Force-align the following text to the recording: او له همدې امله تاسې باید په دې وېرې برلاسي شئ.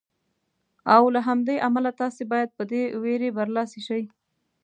او 0.95 1.03
له 1.15 1.19
همدې 1.27 1.55
امله 1.67 1.91
تاسې 2.01 2.23
باید 2.31 2.49
په 2.57 2.63
دې 2.71 2.83
وېرې 3.03 3.29
برلاسي 3.37 3.79
شئ. 3.87 4.03